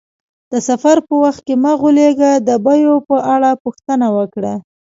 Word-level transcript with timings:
د 0.51 0.53
سفر 0.69 0.97
په 1.07 1.13
وخت 1.23 1.41
کې 1.47 1.55
مه 1.63 1.71
غولیږه، 1.79 2.31
د 2.47 2.49
بیو 2.65 2.95
په 3.07 3.17
اړه 3.33 3.49
پوښتنه 3.63 4.07
وکړه. 4.17 4.53